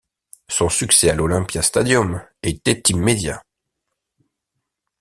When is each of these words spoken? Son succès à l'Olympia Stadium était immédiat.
Son 0.49 0.67
succès 0.67 1.11
à 1.11 1.13
l'Olympia 1.13 1.61
Stadium 1.61 2.23
était 2.41 2.81
immédiat. 2.91 3.43